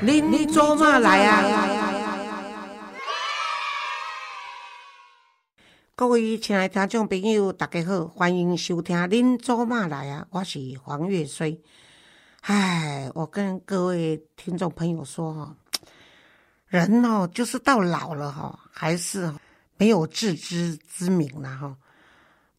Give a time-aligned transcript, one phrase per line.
[0.00, 1.42] 您做嘛来啊？
[5.96, 11.60] 各位亲爱的听众朋友，大家好，欢迎收听《您做嘛来啊》，我是黄月水。
[12.42, 15.56] 唉，我跟各位听众朋友说哈，
[16.68, 19.34] 人哦，就是到老了哈，还是
[19.78, 21.76] 没有自知之明了哈。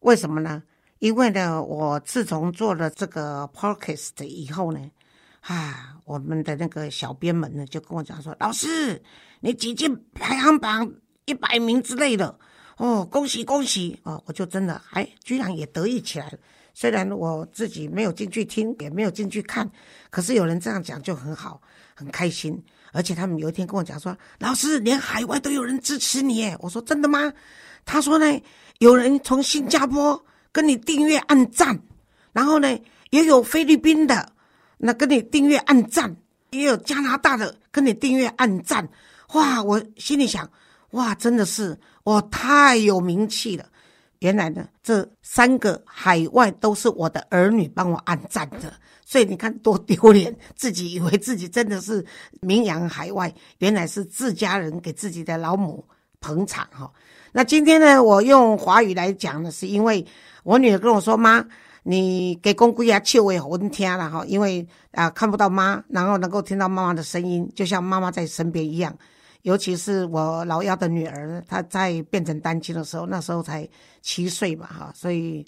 [0.00, 0.62] 为什么呢？
[0.98, 4.90] 因为呢，我自从做了这个 podcast 以后呢。
[5.40, 9.02] 啊，我们的那个小编们呢，就跟我讲说：“老师，
[9.40, 10.92] 你挤进排行榜
[11.24, 12.38] 一百名之类的，
[12.76, 16.38] 哦，恭喜恭喜！”哦，我就真的哎，居然也得意起来了。
[16.74, 19.68] 虽然我自己没有进去听，也没有进去看，
[20.10, 21.60] 可是有人这样讲就很好，
[21.94, 22.62] 很开心。
[22.92, 27.32] 而且他们有一天跟我讲说：“老师，连海外都有人支持你。”我说：“真的吗？”
[27.86, 28.42] 他说：“呢，
[28.78, 30.22] 有人从新加坡
[30.52, 31.80] 跟你订阅按赞，
[32.32, 32.78] 然后呢，
[33.10, 34.32] 也有菲律宾的。”
[34.82, 36.16] 那跟你订阅按赞，
[36.52, 38.88] 也有加拿大的跟你订阅按赞，
[39.34, 39.62] 哇！
[39.62, 40.50] 我心里想，
[40.92, 43.66] 哇，真的是我太有名气了。
[44.20, 48.72] 原来呢，这三个海外都是我的儿女帮我按赞的，
[49.04, 52.02] 所以你看多丢脸，自己以为自己真的是
[52.40, 55.84] 名扬海外，原来是自家人给自己的老母
[56.20, 56.90] 捧场哈。
[57.32, 60.06] 那今天呢，我用华语来讲呢，是因为
[60.42, 61.46] 我女儿跟我说妈。
[61.82, 68.96] 你给公龟啊，笑为魂听了哈，因为啊看不到妈，然后能够听到妈妈的声音，就像妈妈在身边一样。
[69.42, 73.66] 尤其是我老幺的女儿，她在变成单亲的时候，那时候才
[74.02, 75.42] 七岁吧哈，所以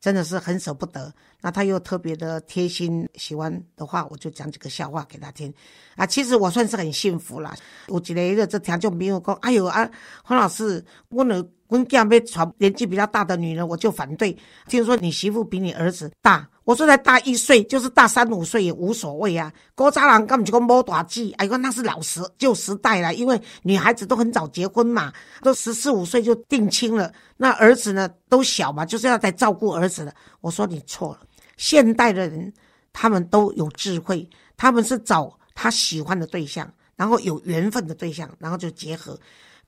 [0.00, 1.12] 真的是很舍不得。
[1.42, 5.52] 那她又特别的贴心，喜欢的话，我就讲几个笑话给她听。
[5.94, 7.54] 啊，其实我算是很幸福啦。
[7.88, 9.90] 我记得一个这条就没有讲，哎呦啊，
[10.22, 11.44] 黄老师，我呢。
[11.68, 14.36] 跟这样被传年纪比较大的女人，我就反对。
[14.68, 19.52] 听说你媳妇比你儿子大，我说才大一岁，就是大三五岁也无所谓啊。
[19.74, 25.12] 郭渣郎根本就讲摸大计，哎呦，那是老时旧时代了，因为女孩子都很早结婚嘛，
[25.42, 27.12] 都十四五岁就定亲了。
[27.36, 30.14] 那儿子呢都小嘛，就是要在照顾儿子的。
[30.40, 31.20] 我说你错了，
[31.56, 32.52] 现代的人
[32.92, 39.18] 他们都有智慧，他们是找他喜欢的对象，然后有缘分的对象，然后就结合。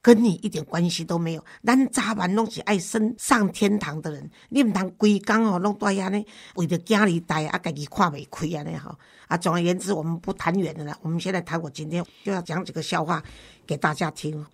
[0.07, 6.25] 跟你一点关系都没有，咱早晚拢是爱升上天堂的人，你唔通规工哦，拢在遐呢，
[6.55, 8.97] 为着家里待啊，家己看未开啊，呢哈
[9.27, 9.37] 啊。
[9.37, 11.61] 总而言之，我们不谈远的了，我们现在谈。
[11.61, 13.21] 我今天就要讲几个笑话
[13.67, 14.47] 给大家听。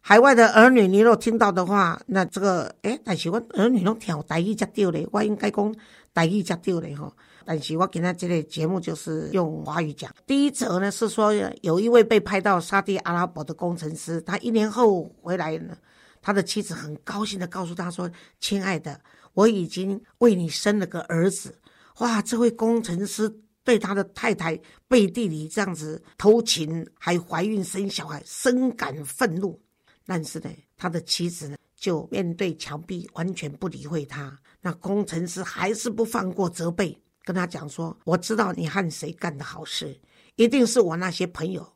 [0.00, 5.74] 海外的儿女，你若听到的话，那这个诶，但是我儿女拢听台语才对咧，我应该讲
[6.14, 7.12] 台语才对咧吼。
[7.48, 10.14] 但是我今天这个节目就是用华语讲。
[10.26, 11.32] 第一则呢是说，
[11.62, 15.74] 有一位被派到沙地阿拉伯的工程师，他一年后回来呢，
[16.20, 19.00] 他的妻子很高兴的告诉他说：“亲爱的，
[19.32, 21.58] 我已经为你生了个儿子。”
[22.00, 23.34] 哇，这位工程师
[23.64, 24.54] 对他的太太
[24.86, 29.58] 背地里这样子偷情，还怀孕生小孩，深感愤怒。
[30.04, 34.38] 但是呢，他的妻子呢就面对墙壁，完全不理会他。
[34.60, 36.94] 那工程师还是不放过责备。
[37.28, 40.00] 跟他讲说，我知道你和谁干的好事，
[40.36, 41.74] 一定是我那些朋友，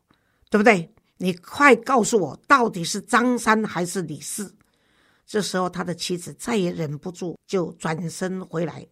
[0.48, 0.90] 对不对？
[1.18, 4.56] 你快告诉我，到底是张三还是李四？
[5.26, 8.86] 这时候，他的妻子再也忍不住，就转身回来，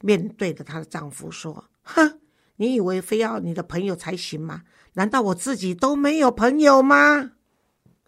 [0.00, 2.18] 面对着她的丈夫说：“哼，
[2.56, 4.62] 你以为非要你的朋友才行吗？
[4.94, 7.32] 难道我自己都没有朋友吗？”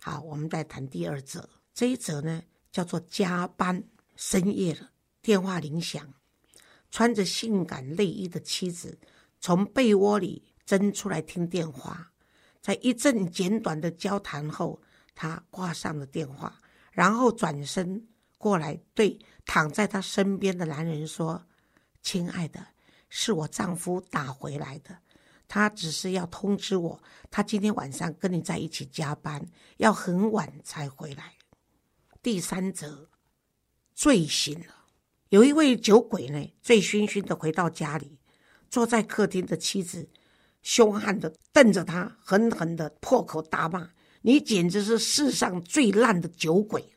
[0.00, 2.42] 好，我们再谈第二则，这一则呢
[2.72, 3.84] 叫做加班，
[4.16, 4.88] 深夜了，
[5.20, 6.14] 电话铃响。
[6.90, 8.98] 穿着性感内衣的妻子
[9.40, 12.12] 从被窝里挣出来听电话，
[12.60, 14.80] 在一阵简短的交谈后，
[15.14, 16.60] 她挂上了电话，
[16.90, 18.06] 然后转身
[18.36, 21.46] 过来对躺在她身边的男人说
[22.02, 22.66] ：“亲爱的，
[23.08, 24.98] 是我丈夫打回来的，
[25.46, 29.46] 他只是要通知我，他今天晚上跟你在一起加班，
[29.78, 31.34] 要很晚才回来。”
[32.22, 33.08] 第三则，
[33.94, 34.77] 醉醒了。
[35.30, 38.18] 有一位酒鬼呢，醉醺醺的回到家里，
[38.70, 40.08] 坐在客厅的妻子
[40.62, 43.90] 凶悍的瞪着他，狠狠的破口大骂
[44.22, 46.94] ：“你简直是世上最烂的酒鬼！”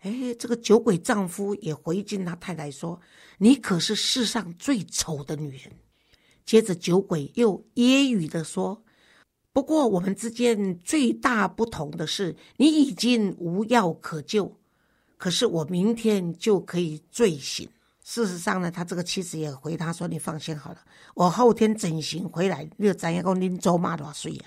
[0.00, 3.00] 哎，这个酒鬼丈夫也回敬他太太说
[3.38, 5.72] ：“你可是世上最丑的女人。”
[6.44, 8.82] 接着酒鬼又揶揄的说
[9.52, 14.56] ：“不过我们之间最大不同的是，你已经无药可救。”
[15.18, 17.68] 可是我明天就可以醉醒。
[18.02, 20.78] 事实上呢，他这个妻子也回他说：“你放心好了，
[21.14, 23.22] 我后天整形回来，又怎样？
[23.22, 24.44] 讲您周妈多少岁呀？”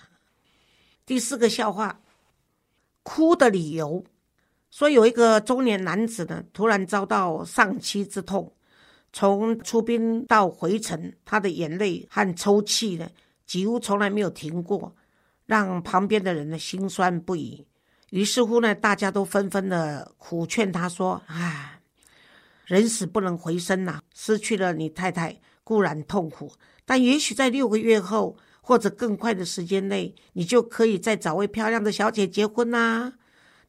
[1.05, 2.01] 第四个笑话，
[3.03, 4.03] 哭的理由，
[4.71, 8.51] 说有一个中年男子呢，突然遭到丧妻之痛，
[9.13, 13.07] 从出殡到回程，他的眼泪和抽泣呢，
[13.45, 14.95] 几乎从来没有停过。
[15.47, 17.67] 让旁边的人呢心酸不已。
[18.11, 21.79] 于是乎呢，大家都纷纷的苦劝他说：“唉，
[22.65, 26.51] 人死不能回生呐，失去了你太太固然痛苦，
[26.85, 33.13] 但也许在六个月后或者更快的时间内，你就可以再找位漂亮的小姐结婚呐。”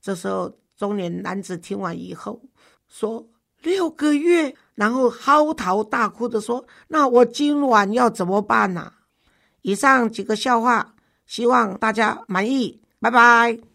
[0.02, 2.42] 这时候，中年男子听完以后
[2.88, 3.26] 说
[3.62, 8.92] ：“六个月。”然后嚎啕大哭的说：“那我今晚要怎么办呢？”
[9.62, 10.94] 以上几个笑话，
[11.26, 12.80] 希望大家满意。
[12.98, 13.71] 拜拜。